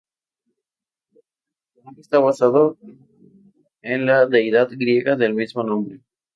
El 1.05 1.21
personaje 1.85 2.01
esta 2.01 2.17
basado 2.17 2.75
en 3.83 4.07
la 4.07 4.25
deidad 4.25 4.67
griega 4.71 5.15
del 5.15 5.35
mismo 5.35 5.61
nombre. 5.63 6.01